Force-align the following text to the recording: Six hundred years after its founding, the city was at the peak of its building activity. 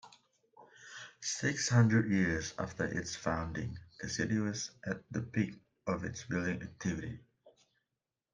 Six 1.21 1.69
hundred 1.69 2.09
years 2.11 2.55
after 2.57 2.85
its 2.85 3.15
founding, 3.15 3.77
the 3.99 4.09
city 4.09 4.39
was 4.39 4.71
at 4.83 5.03
the 5.11 5.21
peak 5.21 5.61
of 5.85 6.03
its 6.05 6.23
building 6.23 6.59
activity. 6.63 7.19